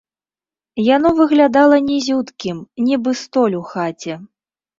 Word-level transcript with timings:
Яно 0.95 1.09
выглядала 1.19 1.77
нізюткім, 1.89 2.57
нібы 2.89 3.11
столь 3.21 3.55
у 3.61 3.61
хаце. 3.71 4.19